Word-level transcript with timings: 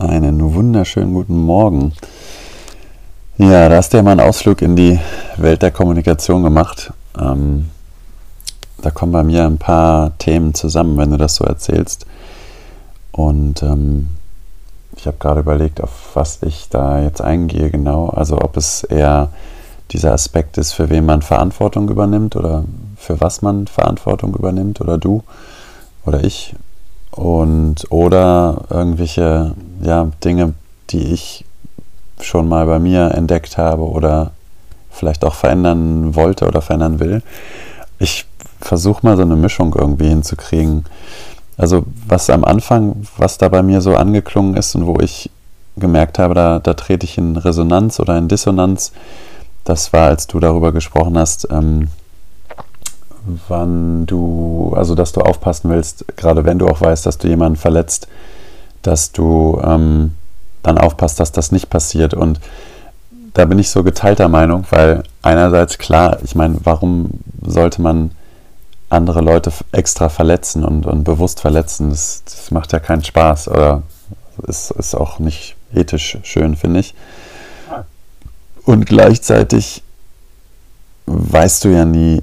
Einen 0.00 0.54
wunderschönen 0.54 1.12
guten 1.12 1.36
Morgen. 1.36 1.92
Ja, 3.36 3.68
da 3.68 3.76
hast 3.76 3.92
du 3.92 3.98
ja 3.98 4.02
mal 4.02 4.12
einen 4.12 4.26
Ausflug 4.26 4.62
in 4.62 4.74
die 4.74 4.98
Welt 5.36 5.60
der 5.60 5.72
Kommunikation 5.72 6.42
gemacht. 6.42 6.90
Ähm, 7.20 7.68
da 8.80 8.90
kommen 8.90 9.12
bei 9.12 9.22
mir 9.22 9.44
ein 9.44 9.58
paar 9.58 10.16
Themen 10.16 10.54
zusammen, 10.54 10.96
wenn 10.96 11.10
du 11.10 11.18
das 11.18 11.34
so 11.34 11.44
erzählst. 11.44 12.06
Und 13.12 13.62
ähm, 13.62 14.08
ich 14.96 15.06
habe 15.06 15.18
gerade 15.20 15.40
überlegt, 15.40 15.82
auf 15.82 16.12
was 16.14 16.42
ich 16.44 16.70
da 16.70 17.02
jetzt 17.02 17.20
eingehe 17.20 17.70
genau. 17.70 18.08
Also 18.08 18.38
ob 18.40 18.56
es 18.56 18.84
eher 18.84 19.28
dieser 19.90 20.14
Aspekt 20.14 20.56
ist, 20.56 20.72
für 20.72 20.88
wen 20.88 21.04
man 21.04 21.20
Verantwortung 21.20 21.90
übernimmt 21.90 22.36
oder 22.36 22.64
für 22.96 23.20
was 23.20 23.42
man 23.42 23.66
Verantwortung 23.66 24.34
übernimmt 24.34 24.80
oder 24.80 24.96
du 24.96 25.24
oder 26.06 26.24
ich 26.24 26.54
und 27.10 27.84
oder 27.90 28.62
irgendwelche 28.70 29.54
ja, 29.82 30.10
Dinge, 30.24 30.54
die 30.90 31.12
ich 31.12 31.44
schon 32.20 32.48
mal 32.48 32.66
bei 32.66 32.78
mir 32.78 33.12
entdeckt 33.12 33.56
habe 33.58 33.82
oder 33.82 34.32
vielleicht 34.90 35.24
auch 35.24 35.34
verändern 35.34 36.14
wollte 36.14 36.46
oder 36.46 36.60
verändern 36.60 37.00
will. 37.00 37.22
Ich 37.98 38.26
versuche 38.60 39.06
mal 39.06 39.16
so 39.16 39.22
eine 39.22 39.36
Mischung 39.36 39.74
irgendwie 39.74 40.08
hinzukriegen. 40.08 40.84
Also 41.56 41.84
was 42.06 42.30
am 42.30 42.44
Anfang, 42.44 43.06
was 43.16 43.38
da 43.38 43.48
bei 43.48 43.62
mir 43.62 43.80
so 43.80 43.94
angeklungen 43.94 44.56
ist 44.56 44.74
und 44.74 44.86
wo 44.86 44.98
ich 45.00 45.30
gemerkt 45.76 46.18
habe, 46.18 46.34
da, 46.34 46.58
da 46.58 46.74
trete 46.74 47.04
ich 47.04 47.16
in 47.18 47.36
Resonanz 47.36 48.00
oder 48.00 48.18
in 48.18 48.28
Dissonanz, 48.28 48.92
das 49.64 49.92
war, 49.92 50.08
als 50.08 50.26
du 50.26 50.40
darüber 50.40 50.72
gesprochen 50.72 51.18
hast, 51.18 51.48
ähm, 51.50 51.88
wann 53.48 54.06
du, 54.06 54.72
also 54.74 54.94
dass 54.94 55.12
du 55.12 55.20
aufpassen 55.20 55.70
willst, 55.70 56.04
gerade 56.16 56.44
wenn 56.44 56.58
du 56.58 56.66
auch 56.66 56.80
weißt, 56.80 57.06
dass 57.06 57.18
du 57.18 57.28
jemanden 57.28 57.56
verletzt, 57.56 58.08
dass 58.82 59.12
du 59.12 59.60
ähm, 59.64 60.12
dann 60.62 60.78
aufpasst, 60.78 61.20
dass 61.20 61.32
das 61.32 61.52
nicht 61.52 61.70
passiert. 61.70 62.14
Und 62.14 62.40
da 63.34 63.44
bin 63.44 63.58
ich 63.58 63.70
so 63.70 63.82
geteilter 63.82 64.28
Meinung, 64.28 64.64
weil 64.70 65.02
einerseits 65.22 65.78
klar, 65.78 66.18
ich 66.24 66.34
meine, 66.34 66.56
warum 66.64 67.10
sollte 67.42 67.82
man 67.82 68.10
andere 68.88 69.20
Leute 69.20 69.52
extra 69.72 70.08
verletzen 70.08 70.64
und, 70.64 70.86
und 70.86 71.04
bewusst 71.04 71.40
verletzen? 71.40 71.90
Das, 71.90 72.22
das 72.24 72.50
macht 72.50 72.72
ja 72.72 72.80
keinen 72.80 73.04
Spaß 73.04 73.48
oder 73.48 73.82
ist, 74.46 74.70
ist 74.72 74.94
auch 74.94 75.18
nicht 75.18 75.56
ethisch 75.74 76.18
schön, 76.22 76.56
finde 76.56 76.80
ich. 76.80 76.94
Und 78.64 78.86
gleichzeitig 78.86 79.82
weißt 81.06 81.64
du 81.64 81.68
ja 81.68 81.84
nie, 81.84 82.22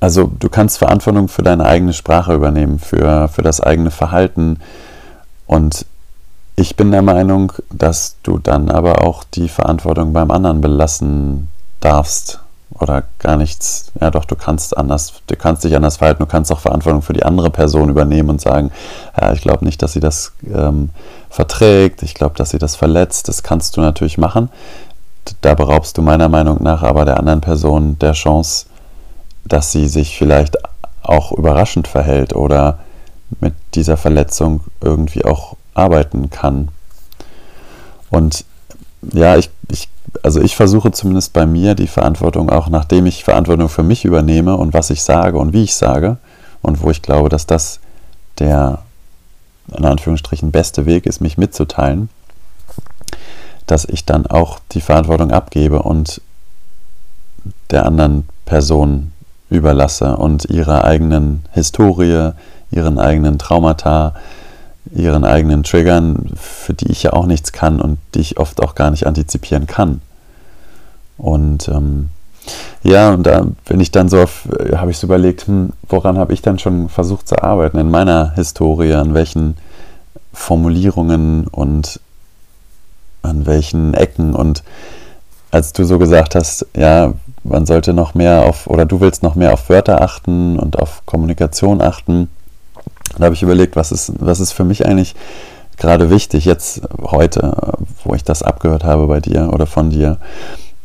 also 0.00 0.30
du 0.38 0.48
kannst 0.48 0.78
Verantwortung 0.78 1.28
für 1.28 1.42
deine 1.42 1.64
eigene 1.64 1.92
Sprache 1.92 2.34
übernehmen, 2.34 2.78
für, 2.78 3.28
für 3.28 3.42
das 3.42 3.60
eigene 3.60 3.90
Verhalten. 3.90 4.58
Und 5.46 5.86
ich 6.56 6.74
bin 6.74 6.90
der 6.90 7.02
Meinung, 7.02 7.52
dass 7.70 8.16
du 8.22 8.38
dann 8.38 8.70
aber 8.70 9.02
auch 9.06 9.24
die 9.24 9.48
Verantwortung 9.48 10.14
beim 10.14 10.30
anderen 10.30 10.62
belassen 10.62 11.48
darfst. 11.80 12.40
Oder 12.78 13.04
gar 13.18 13.36
nichts. 13.36 13.92
Ja, 14.00 14.10
doch, 14.10 14.24
du 14.24 14.34
kannst 14.34 14.76
anders, 14.76 15.14
du 15.26 15.36
kannst 15.36 15.64
dich 15.64 15.76
anders 15.76 15.98
verhalten, 15.98 16.22
du 16.22 16.28
kannst 16.28 16.50
auch 16.52 16.58
Verantwortung 16.58 17.00
für 17.00 17.12
die 17.12 17.22
andere 17.22 17.50
Person 17.50 17.88
übernehmen 17.88 18.28
und 18.28 18.40
sagen, 18.40 18.70
ja, 19.18 19.32
ich 19.32 19.40
glaube 19.40 19.64
nicht, 19.64 19.82
dass 19.82 19.92
sie 19.92 20.00
das 20.00 20.32
ähm, 20.52 20.90
verträgt, 21.30 22.02
ich 22.02 22.14
glaube, 22.14 22.34
dass 22.36 22.50
sie 22.50 22.58
das 22.58 22.74
verletzt. 22.76 23.28
Das 23.28 23.42
kannst 23.42 23.76
du 23.76 23.80
natürlich 23.80 24.18
machen. 24.18 24.50
Da 25.40 25.54
beraubst 25.54 25.96
du 25.96 26.02
meiner 26.02 26.28
Meinung 26.28 26.62
nach 26.62 26.82
aber 26.82 27.04
der 27.04 27.18
anderen 27.18 27.40
Person 27.40 27.98
der 27.98 28.12
Chance, 28.12 28.66
dass 29.44 29.72
sie 29.72 29.88
sich 29.88 30.18
vielleicht 30.18 30.56
auch 31.02 31.32
überraschend 31.32 31.86
verhält 31.88 32.34
oder 32.34 32.78
mit 33.40 33.54
dieser 33.74 33.96
Verletzung 33.96 34.60
irgendwie 34.80 35.24
auch 35.24 35.56
arbeiten 35.76 36.30
kann. 36.30 36.68
Und 38.10 38.44
ja, 39.12 39.36
ich, 39.36 39.50
ich, 39.70 39.88
also 40.22 40.40
ich 40.40 40.56
versuche 40.56 40.92
zumindest 40.92 41.32
bei 41.32 41.46
mir 41.46 41.74
die 41.74 41.86
Verantwortung 41.86 42.50
auch, 42.50 42.68
nachdem 42.68 43.06
ich 43.06 43.24
Verantwortung 43.24 43.68
für 43.68 43.82
mich 43.82 44.04
übernehme 44.04 44.56
und 44.56 44.72
was 44.72 44.90
ich 44.90 45.02
sage 45.02 45.38
und 45.38 45.52
wie 45.52 45.64
ich 45.64 45.74
sage 45.74 46.16
und 46.62 46.82
wo 46.82 46.90
ich 46.90 47.02
glaube, 47.02 47.28
dass 47.28 47.46
das 47.46 47.80
der 48.38 48.80
in 49.76 49.84
Anführungsstrichen 49.84 50.52
beste 50.52 50.86
Weg 50.86 51.06
ist, 51.06 51.20
mich 51.20 51.38
mitzuteilen, 51.38 52.08
dass 53.66 53.84
ich 53.84 54.04
dann 54.04 54.26
auch 54.26 54.60
die 54.72 54.80
Verantwortung 54.80 55.32
abgebe 55.32 55.82
und 55.82 56.20
der 57.70 57.84
anderen 57.86 58.28
Person 58.44 59.12
überlasse 59.50 60.16
und 60.16 60.44
ihrer 60.46 60.84
eigenen 60.84 61.44
Historie, 61.52 62.30
ihren 62.70 62.98
eigenen 62.98 63.38
Traumata, 63.38 64.14
ihren 64.94 65.24
eigenen 65.24 65.62
Triggern, 65.62 66.30
für 66.36 66.74
die 66.74 66.90
ich 66.90 67.02
ja 67.02 67.12
auch 67.12 67.26
nichts 67.26 67.52
kann 67.52 67.80
und 67.80 67.98
die 68.14 68.20
ich 68.20 68.38
oft 68.38 68.62
auch 68.62 68.74
gar 68.74 68.90
nicht 68.90 69.06
antizipieren 69.06 69.66
kann. 69.66 70.00
Und 71.18 71.68
ähm, 71.68 72.08
ja, 72.82 73.10
und 73.10 73.24
da 73.24 73.46
bin 73.64 73.80
ich 73.80 73.90
dann 73.90 74.08
so 74.08 74.20
auf, 74.22 74.48
äh, 74.58 74.76
habe 74.76 74.90
ich 74.90 74.98
so 74.98 75.06
überlegt, 75.06 75.46
hm, 75.46 75.72
woran 75.88 76.18
habe 76.18 76.32
ich 76.32 76.42
dann 76.42 76.58
schon 76.58 76.88
versucht 76.88 77.28
zu 77.28 77.42
arbeiten 77.42 77.78
in 77.78 77.90
meiner 77.90 78.32
Historie, 78.34 78.94
an 78.94 79.14
welchen 79.14 79.56
Formulierungen 80.32 81.46
und 81.46 82.00
an 83.22 83.46
welchen 83.46 83.94
Ecken 83.94 84.34
und 84.34 84.62
als 85.50 85.72
du 85.72 85.84
so 85.84 85.98
gesagt 85.98 86.34
hast, 86.34 86.66
ja, 86.76 87.14
man 87.42 87.66
sollte 87.66 87.92
noch 87.92 88.14
mehr 88.14 88.44
auf, 88.44 88.66
oder 88.66 88.84
du 88.84 89.00
willst 89.00 89.22
noch 89.22 89.34
mehr 89.34 89.52
auf 89.52 89.68
Wörter 89.68 90.02
achten 90.02 90.58
und 90.58 90.78
auf 90.78 91.02
Kommunikation 91.06 91.80
achten. 91.80 92.28
Da 93.18 93.24
habe 93.24 93.34
ich 93.34 93.42
überlegt, 93.42 93.76
was 93.76 93.92
ist, 93.92 94.12
was 94.18 94.40
ist 94.40 94.52
für 94.52 94.64
mich 94.64 94.86
eigentlich 94.86 95.14
gerade 95.76 96.10
wichtig 96.10 96.44
jetzt 96.44 96.82
heute, 97.02 97.76
wo 98.04 98.14
ich 98.14 98.24
das 98.24 98.42
abgehört 98.42 98.84
habe 98.84 99.06
bei 99.06 99.20
dir 99.20 99.50
oder 99.52 99.66
von 99.66 99.90
dir. 99.90 100.18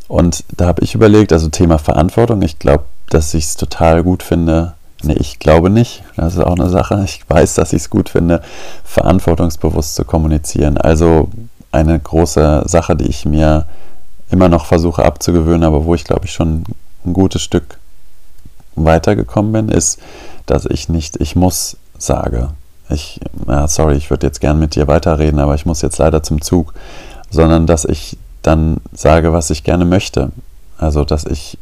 Und 0.07 0.43
da 0.57 0.65
habe 0.67 0.83
ich 0.83 0.95
überlegt, 0.95 1.31
also 1.31 1.47
Thema 1.49 1.77
Verantwortung, 1.77 2.41
ich 2.41 2.59
glaube, 2.59 2.83
dass 3.09 3.33
ich 3.33 3.45
es 3.45 3.55
total 3.55 4.03
gut 4.03 4.23
finde. 4.23 4.73
Nee, 5.03 5.13
ich 5.13 5.39
glaube 5.39 5.69
nicht. 5.69 6.03
Das 6.15 6.33
ist 6.33 6.41
auch 6.41 6.55
eine 6.55 6.69
Sache. 6.69 7.01
Ich 7.05 7.21
weiß, 7.27 7.55
dass 7.55 7.73
ich 7.73 7.83
es 7.83 7.89
gut 7.89 8.09
finde, 8.09 8.41
verantwortungsbewusst 8.83 9.95
zu 9.95 10.05
kommunizieren. 10.05 10.77
Also 10.77 11.29
eine 11.71 11.97
große 11.97 12.63
Sache, 12.65 12.95
die 12.95 13.07
ich 13.07 13.25
mir 13.25 13.67
immer 14.29 14.49
noch 14.49 14.65
versuche 14.65 15.03
abzugewöhnen, 15.03 15.63
aber 15.63 15.85
wo 15.85 15.95
ich 15.95 16.03
glaube 16.03 16.25
ich 16.25 16.31
schon 16.31 16.63
ein 17.05 17.13
gutes 17.13 17.41
Stück 17.41 17.79
weitergekommen 18.75 19.51
bin, 19.51 19.69
ist, 19.69 19.99
dass 20.45 20.65
ich 20.65 20.89
nicht 20.89 21.17
ich 21.19 21.35
muss 21.35 21.77
sage. 22.01 22.49
Ich, 22.89 23.19
ja, 23.47 23.67
sorry, 23.67 23.95
ich 23.95 24.09
würde 24.09 24.27
jetzt 24.27 24.41
gern 24.41 24.59
mit 24.59 24.75
dir 24.75 24.87
weiterreden, 24.87 25.39
aber 25.39 25.55
ich 25.55 25.65
muss 25.65 25.81
jetzt 25.81 25.97
leider 25.97 26.23
zum 26.23 26.41
Zug, 26.41 26.73
sondern 27.29 27.67
dass 27.67 27.85
ich 27.85 28.17
dann 28.41 28.77
sage, 28.93 29.31
was 29.33 29.49
ich 29.49 29.63
gerne 29.63 29.85
möchte. 29.85 30.31
Also, 30.77 31.05
dass 31.05 31.25
ich 31.25 31.57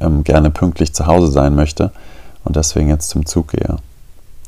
ähm, 0.00 0.24
gerne 0.24 0.50
pünktlich 0.50 0.92
zu 0.92 1.06
Hause 1.06 1.30
sein 1.30 1.54
möchte 1.54 1.92
und 2.44 2.56
deswegen 2.56 2.88
jetzt 2.88 3.08
zum 3.08 3.24
Zug 3.24 3.48
gehe. 3.48 3.76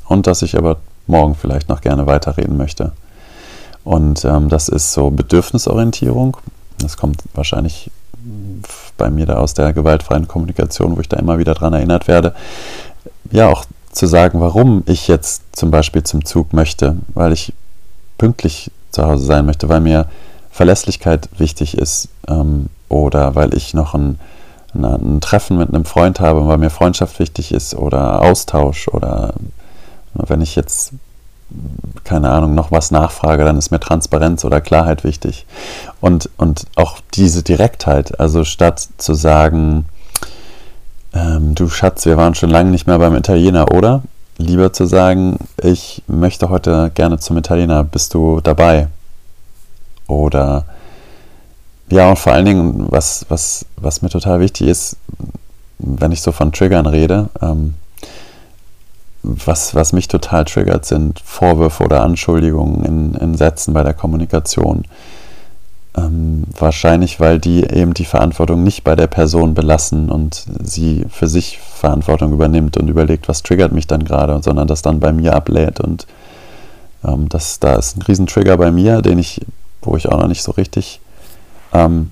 Und 0.07 0.27
dass 0.27 0.43
ich 0.43 0.59
aber 0.59 0.79
morgen 1.07 1.35
vielleicht 1.35 1.69
noch 1.69 1.81
gerne 1.81 2.07
weiterreden 2.07 2.57
möchte. 2.57 2.93
Und 3.85 4.25
ähm, 4.25 4.49
das 4.49 4.69
ist 4.69 4.93
so 4.93 5.11
Bedürfnisorientierung 5.11 6.39
das 6.79 6.97
kommt 6.97 7.23
wahrscheinlich 7.35 7.91
bei 8.97 9.11
mir 9.11 9.27
da 9.27 9.37
aus 9.37 9.55
der 9.55 9.73
gewaltfreien 9.73 10.29
Kommunikation, 10.29 10.97
wo 10.97 11.01
ich 11.01 11.09
da 11.09 11.19
immer 11.19 11.39
wieder 11.39 11.55
dran 11.55 11.73
erinnert 11.73 12.09
werde. 12.09 12.35
Ja, 13.31 13.49
auch 13.49 13.65
zu 13.95 14.07
sagen, 14.07 14.41
warum 14.41 14.83
ich 14.87 15.09
jetzt 15.09 15.57
zum 15.57 15.71
Beispiel 15.71 16.03
zum 16.03 16.25
Zug 16.25 16.53
möchte, 16.53 16.97
weil 17.15 17.33
ich 17.33 17.53
pünktlich 18.19 18.71
zu 18.91 19.05
Hause 19.05 19.25
sein 19.25 19.47
möchte, 19.47 19.69
weil 19.69 19.81
mir 19.81 20.07
Verlässlichkeit 20.51 21.29
wichtig 21.39 21.79
ist 21.79 22.09
ähm, 22.29 22.67
oder 22.89 23.35
weil 23.35 23.55
ich 23.55 23.75
noch 23.75 23.95
ein, 23.95 24.19
ein, 24.75 25.21
Treffen 25.21 25.59
mit 25.59 25.69
einem 25.69 25.85
Freund 25.85 26.21
habe, 26.21 26.47
weil 26.47 26.59
mir 26.59 26.71
Freundschaft 26.71 27.19
wichtig 27.19 27.53
ist 27.53 27.75
oder 27.75 28.23
Austausch 28.23 28.89
oder 28.89 29.35
wenn 30.15 30.41
ich 30.41 30.55
jetzt 30.55 30.93
keine 32.05 32.31
Ahnung, 32.31 32.55
noch 32.55 32.71
was 32.71 32.91
nachfrage, 32.91 33.45
dann 33.45 33.59
ist 33.59 33.71
mir 33.71 33.81
Transparenz 33.81 34.45
oder 34.45 34.61
Klarheit 34.61 35.05
wichtig. 35.05 35.47
Und, 36.01 36.31
und 36.37 36.67
auch 36.77 36.99
diese 37.15 37.43
Direktheit, 37.43 38.19
also 38.19 38.45
statt 38.45 38.89
zu 38.99 39.15
sagen, 39.15 39.87
ähm, 41.15 41.55
du 41.55 41.69
Schatz, 41.69 42.07
wir 42.07 42.17
waren 42.17 42.35
schon 42.35 42.51
lange 42.51 42.71
nicht 42.71 42.87
mehr 42.87 42.99
beim 42.99 43.15
Italiener, 43.17 43.73
oder? 43.73 44.03
Lieber 44.37 44.73
zu 44.73 44.87
sagen, 44.87 45.39
ich 45.63 46.03
möchte 46.07 46.49
heute 46.49 46.91
gerne 46.95 47.19
zum 47.19 47.37
Italiener, 47.37 47.85
bist 47.85 48.15
du 48.15 48.41
dabei? 48.41 48.89
Oder 50.09 50.65
ja, 51.91 52.11
und 52.11 52.19
vor 52.19 52.33
allen 52.33 52.47
Dingen, 52.47 52.87
was, 52.91 53.27
was, 53.29 53.67
was 53.77 54.03
mir 54.03 54.09
total 54.09 54.41
wichtig 54.41 54.69
ist, 54.69 54.97
wenn 55.79 56.13
ich 56.13 56.23
so 56.23 56.33
von 56.33 56.53
Triggern 56.53 56.87
rede, 56.87 57.29
ähm, 57.43 57.75
was, 59.23 59.75
was 59.75 59.93
mich 59.93 60.09
total 60.09 60.45
triggert, 60.45 60.85
sind 60.85 61.21
Vorwürfe 61.21 61.85
oder 61.85 62.03
Anschuldigungen 62.03 62.85
in, 62.85 63.15
in 63.15 63.35
Sätzen 63.37 63.73
bei 63.73 63.83
der 63.83 63.95
Kommunikation. 63.95 64.85
Ähm, 65.97 66.45
wahrscheinlich, 66.59 67.21
weil 67.21 67.39
die 67.39 67.63
eben 67.63 67.95
die 67.95 68.05
Verantwortung 68.05 68.65
nicht 68.65 68.83
bei 68.83 68.97
der 68.97 69.07
Person 69.07 69.55
belassen 69.55 70.11
und 70.11 70.45
sie 70.63 71.07
für 71.09 71.29
sich 71.29 71.59
Verantwortung 71.59 72.33
übernimmt 72.33 72.77
und 72.77 72.89
überlegt, 72.89 73.29
was 73.29 73.45
triggert 73.45 73.71
mich 73.73 73.87
dann 73.87 74.05
gerade, 74.05 74.43
sondern 74.43 74.67
das 74.67 74.83
dann 74.83 74.99
bei 74.99 75.13
mir 75.13 75.35
ablädt 75.37 75.79
und 75.81 76.07
ähm, 77.05 77.29
das, 77.29 77.61
da 77.61 77.75
ist 77.75 77.97
ein 77.97 78.03
Riesentrigger 78.03 78.57
bei 78.57 78.73
mir, 78.73 79.03
den 79.03 79.19
ich, 79.19 79.41
wo 79.83 79.97
ich 79.97 80.09
auch 80.09 80.19
noch 80.19 80.29
nicht 80.29 80.43
so 80.43 80.53
richtig 80.53 81.01
ähm, 81.73 82.11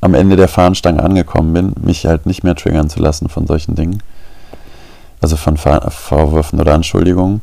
am 0.00 0.14
Ende 0.14 0.36
der 0.36 0.48
Fahnenstange 0.48 1.02
angekommen 1.02 1.54
bin, 1.54 1.72
mich 1.82 2.06
halt 2.06 2.26
nicht 2.26 2.44
mehr 2.44 2.54
triggern 2.54 2.90
zu 2.90 3.00
lassen 3.00 3.28
von 3.28 3.46
solchen 3.46 3.74
Dingen. 3.74 4.02
Also 5.20 5.36
von 5.36 5.56
Vorwürfen 5.56 6.60
oder 6.60 6.74
Anschuldigungen. 6.74 7.40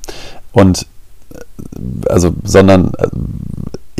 Und 0.52 0.86
äh, 1.34 2.10
also, 2.10 2.34
sondern 2.44 2.94
äh, 3.00 3.08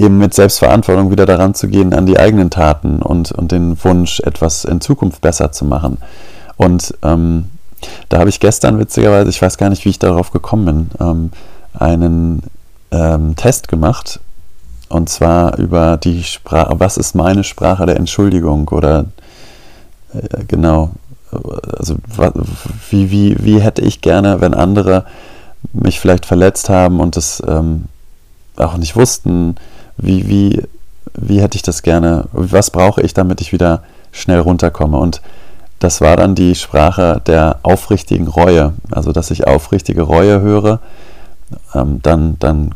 eben 0.02 0.18
mit 0.18 0.34
Selbstverantwortung 0.34 1.12
wieder 1.12 1.26
daran 1.26 1.54
zu 1.54 1.68
gehen, 1.68 1.94
an 1.94 2.06
die 2.06 2.20
eigenen 2.20 2.50
Taten 2.50 3.02
und, 3.02 3.32
und 3.32 3.52
den 3.52 3.82
Wunsch, 3.84 4.20
etwas 4.22 4.66
in 4.66 4.82
Zukunft 4.82 5.22
besser 5.22 5.52
zu 5.52 5.66
machen. 5.66 5.98
Und 6.58 6.94
ähm, 7.04 7.46
da 8.10 8.20
habe 8.20 8.30
ich 8.30 8.40
gestern 8.40 8.80
witzigerweise, 8.80 9.30
ich 9.30 9.42
weiß 9.42 9.58
gar 9.58 9.70
nicht, 9.70 9.86
wie 9.86 9.90
ich 9.90 10.00
darauf 10.00 10.32
gekommen 10.32 10.66
bin, 10.66 10.90
ähm, 11.00 11.32
einen 11.74 12.44
ähm, 12.92 13.36
Test 13.36 13.68
gemacht. 13.68 14.20
Und 14.90 15.10
zwar 15.10 15.58
über 15.58 15.98
die 15.98 16.24
Sprache, 16.24 16.80
was 16.80 16.98
ist 16.98 17.16
meine 17.16 17.44
Sprache 17.44 17.86
der 17.86 17.96
Entschuldigung 17.96 18.68
oder 18.70 19.06
äh, 20.14 20.44
genau, 20.48 20.92
also 21.78 21.96
wie, 22.90 23.10
wie, 23.10 23.38
wie 23.40 23.62
hätte 23.62 23.82
ich 23.82 24.02
gerne, 24.02 24.42
wenn 24.42 24.54
andere 24.54 25.06
mich 25.72 26.00
vielleicht 26.00 26.26
verletzt 26.26 26.70
haben 26.70 27.00
und 27.00 27.16
das 27.16 27.42
ähm, 27.48 27.86
auch 28.58 28.76
nicht 28.78 28.96
wussten, 28.96 29.56
wie, 30.02 30.28
wie, 30.28 30.64
wie 31.14 31.42
hätte 31.42 31.56
ich 31.56 31.62
das 31.62 31.84
gerne, 31.84 32.26
was 32.32 32.72
brauche 32.72 33.02
ich, 33.02 33.14
damit 33.14 33.42
ich 33.42 33.54
wieder 33.54 33.84
schnell 34.12 34.40
runterkomme. 34.40 34.98
Und 34.98 35.22
das 35.80 36.02
war 36.02 36.16
dann 36.16 36.36
die 36.36 36.56
Sprache 36.56 37.22
der 37.26 37.60
aufrichtigen 37.64 38.28
Reue. 38.28 38.74
Also, 38.92 39.12
dass 39.12 39.32
ich 39.32 39.48
aufrichtige 39.48 40.04
Reue 40.04 40.42
höre, 40.42 40.80
ähm, 41.74 42.00
dann, 42.02 42.38
dann 42.40 42.76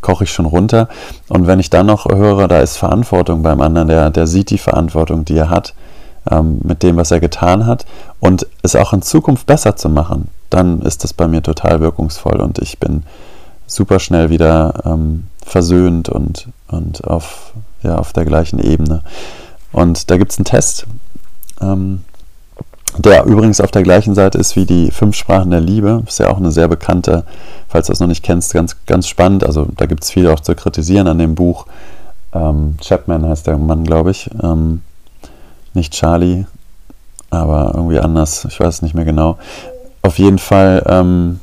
koche 0.00 0.24
ich 0.24 0.32
schon 0.32 0.46
runter. 0.46 0.88
Und 1.28 1.46
wenn 1.46 1.60
ich 1.60 1.70
dann 1.70 1.86
noch 1.86 2.06
höre, 2.06 2.48
da 2.48 2.60
ist 2.60 2.76
Verantwortung 2.76 3.42
beim 3.42 3.60
anderen, 3.60 3.88
der, 3.88 4.10
der 4.10 4.26
sieht 4.26 4.50
die 4.50 4.58
Verantwortung, 4.58 5.24
die 5.24 5.36
er 5.36 5.50
hat, 5.50 5.74
ähm, 6.30 6.60
mit 6.62 6.82
dem, 6.82 6.96
was 6.96 7.10
er 7.10 7.20
getan 7.20 7.66
hat, 7.66 7.86
und 8.20 8.46
es 8.62 8.76
auch 8.76 8.92
in 8.92 9.02
Zukunft 9.02 9.46
besser 9.46 9.76
zu 9.76 9.88
machen, 9.88 10.28
dann 10.50 10.80
ist 10.82 11.04
das 11.04 11.12
bei 11.12 11.28
mir 11.28 11.42
total 11.42 11.80
wirkungsvoll 11.80 12.40
und 12.40 12.58
ich 12.58 12.78
bin 12.78 13.02
super 13.66 13.98
schnell 13.98 14.30
wieder 14.30 14.74
ähm, 14.84 15.24
versöhnt 15.48 16.08
und, 16.08 16.48
und 16.68 17.04
auf, 17.04 17.52
ja, 17.82 17.96
auf 17.96 18.12
der 18.12 18.24
gleichen 18.24 18.58
Ebene. 18.58 19.02
Und 19.72 20.10
da 20.10 20.16
gibt 20.16 20.32
es 20.32 20.38
einen 20.38 20.44
Test, 20.44 20.86
ähm, 21.60 22.04
der 22.96 23.24
übrigens 23.24 23.60
auf 23.60 23.70
der 23.70 23.82
gleichen 23.82 24.14
Seite 24.14 24.38
ist 24.38 24.56
wie 24.56 24.64
die 24.64 24.90
fünf 24.90 25.14
Sprachen 25.14 25.50
der 25.50 25.60
Liebe. 25.60 26.02
Ist 26.06 26.18
ja 26.18 26.30
auch 26.30 26.38
eine 26.38 26.50
sehr 26.50 26.68
bekannte, 26.68 27.24
falls 27.68 27.86
du 27.86 27.92
das 27.92 28.00
noch 28.00 28.06
nicht 28.06 28.24
kennst, 28.24 28.54
ganz, 28.54 28.76
ganz 28.86 29.06
spannend. 29.06 29.44
Also 29.44 29.68
da 29.76 29.86
gibt 29.86 30.04
es 30.04 30.10
viel 30.10 30.28
auch 30.28 30.40
zu 30.40 30.54
kritisieren 30.54 31.06
an 31.06 31.18
dem 31.18 31.34
Buch. 31.34 31.66
Ähm, 32.32 32.76
Chapman 32.80 33.26
heißt 33.26 33.46
der 33.46 33.58
Mann, 33.58 33.84
glaube 33.84 34.10
ich. 34.10 34.30
Ähm, 34.42 34.82
nicht 35.74 35.92
Charlie, 35.92 36.46
aber 37.30 37.72
irgendwie 37.74 37.98
anders. 37.98 38.46
Ich 38.46 38.58
weiß 38.58 38.76
es 38.76 38.82
nicht 38.82 38.94
mehr 38.94 39.04
genau. 39.04 39.38
Auf 40.02 40.18
jeden 40.18 40.38
Fall 40.38 40.82
ähm, 40.86 41.40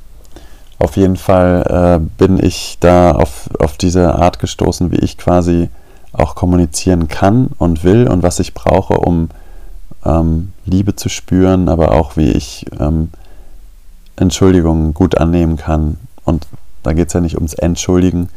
auf 0.79 0.97
jeden 0.97 1.15
Fall 1.15 1.99
äh, 2.01 2.05
bin 2.17 2.43
ich 2.43 2.77
da 2.79 3.11
auf, 3.13 3.49
auf 3.59 3.77
diese 3.77 4.15
Art 4.15 4.39
gestoßen, 4.39 4.91
wie 4.91 4.97
ich 4.97 5.17
quasi 5.17 5.69
auch 6.11 6.35
kommunizieren 6.35 7.07
kann 7.07 7.49
und 7.57 7.83
will 7.83 8.07
und 8.07 8.23
was 8.23 8.39
ich 8.39 8.53
brauche, 8.53 8.95
um 8.97 9.29
ähm, 10.05 10.53
Liebe 10.65 10.95
zu 10.95 11.09
spüren, 11.09 11.69
aber 11.69 11.91
auch 11.91 12.17
wie 12.17 12.31
ich 12.31 12.65
ähm, 12.79 13.09
Entschuldigungen 14.15 14.93
gut 14.93 15.17
annehmen 15.17 15.57
kann. 15.57 15.97
Und 16.23 16.47
da 16.83 16.93
geht 16.93 17.07
es 17.07 17.13
ja 17.13 17.21
nicht 17.21 17.35
ums 17.35 17.53
Entschuldigen, 17.53 18.29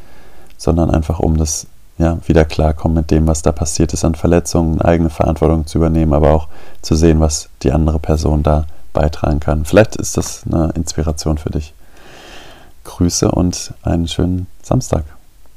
sondern 0.57 0.91
einfach 0.91 1.21
um 1.21 1.37
das 1.37 1.67
ja, 1.99 2.19
wieder 2.27 2.45
klarkommen 2.45 2.97
mit 2.97 3.11
dem, 3.11 3.27
was 3.27 3.43
da 3.43 3.53
passiert 3.53 3.93
ist 3.93 4.05
an 4.05 4.15
Verletzungen, 4.15 4.81
eigene 4.81 5.11
Verantwortung 5.11 5.67
zu 5.67 5.79
übernehmen, 5.79 6.15
aber 6.15 6.33
auch 6.33 6.49
zu 6.83 6.95
sehen, 6.95 7.21
was 7.21 7.49
die 7.63 7.73
andere 7.73 7.99
Person 7.99 8.43
da 8.43 8.67
beitragen 8.93 9.41
kann. 9.41 9.65
Vielleicht 9.65 9.97
ist 9.97 10.17
das 10.17 10.45
eine 10.47 10.71
Inspiration 10.75 11.39
für 11.39 11.51
dich. 11.51 11.75
Grüße 12.89 13.31
und 13.31 13.75
einen 13.83 14.09
schönen 14.09 14.47
Samstag. 14.63 15.05